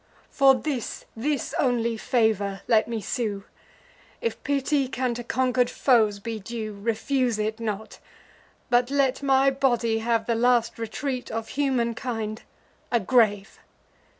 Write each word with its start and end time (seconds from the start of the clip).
For 0.31 0.55
this, 0.55 1.05
this 1.15 1.53
only 1.59 1.95
favour 1.95 2.61
let 2.67 2.87
me 2.87 3.01
sue, 3.01 3.43
If 4.19 4.41
pity 4.43 4.87
can 4.87 5.13
to 5.13 5.23
conquer'd 5.23 5.69
foes 5.69 6.17
be 6.17 6.39
due: 6.39 6.73
Refuse 6.73 7.37
it 7.37 7.59
not; 7.59 7.99
but 8.71 8.89
let 8.89 9.21
my 9.21 9.51
body 9.51 9.99
have 9.99 10.25
The 10.25 10.33
last 10.33 10.79
retreat 10.79 11.29
of 11.29 11.49
humankind, 11.49 12.41
a 12.91 12.99
grave. 12.99 13.59